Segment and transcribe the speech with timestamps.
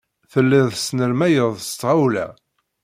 [0.31, 2.27] Tellid tesmernayed s tɣawla.